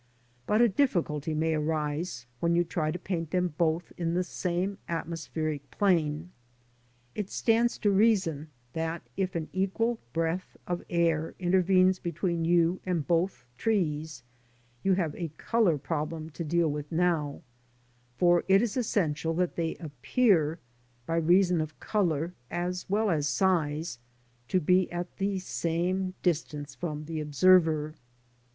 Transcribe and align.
But 0.47 0.61
a 0.61 0.67
difficulty 0.67 1.35
may 1.35 1.53
arise 1.53 2.25
when 2.39 2.55
you 2.55 2.63
try 2.63 2.89
to 2.89 2.97
paint 2.97 3.29
them 3.29 3.53
both 3.59 3.93
in 3.97 4.15
the 4.15 4.23
same 4.23 4.79
atmospheric 4.89 5.69
plane. 5.69 6.31
It 7.13 7.29
stands 7.29 7.77
to 7.77 7.91
reason 7.91 8.47
that, 8.73 9.03
if 9.15 9.35
an 9.35 9.47
equal 9.53 9.99
breadth 10.11 10.57
of 10.65 10.83
air 10.89 11.35
intervenes 11.37 11.99
between 11.99 12.45
you 12.45 12.81
and 12.83 13.05
both 13.05 13.45
trees, 13.59 14.23
you 14.81 14.95
have 14.95 15.13
a 15.13 15.29
colour 15.37 15.77
problem 15.77 16.31
to 16.31 16.43
deal 16.43 16.71
with 16.71 16.91
now, 16.91 17.43
for 18.17 18.43
it 18.47 18.59
is 18.63 18.75
essential 18.75 19.35
that 19.35 19.55
they 19.55 19.75
appear 19.75 20.57
by 21.05 21.17
reason 21.17 21.61
of 21.61 21.79
colour 21.79 22.33
as 22.49 22.89
well 22.89 23.11
as 23.11 23.27
size 23.27 23.99
to 24.47 24.59
be 24.59 24.91
at 24.91 25.17
the 25.17 25.37
same 25.37 26.15
distance 26.23 26.73
from 26.73 27.05
the 27.05 27.19
observer. 27.19 27.93